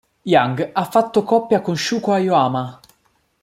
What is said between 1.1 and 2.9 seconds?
coppia con Shūko Aoyama.